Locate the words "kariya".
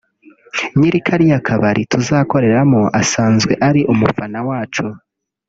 1.07-1.39